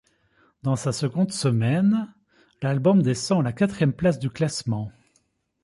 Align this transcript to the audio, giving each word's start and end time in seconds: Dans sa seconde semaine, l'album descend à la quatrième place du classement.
Dans 0.63 0.75
sa 0.75 0.93
seconde 0.93 1.31
semaine, 1.31 2.11
l'album 2.63 3.03
descend 3.03 3.41
à 3.41 3.43
la 3.43 3.53
quatrième 3.53 3.93
place 3.93 4.17
du 4.17 4.31
classement. 4.31 4.91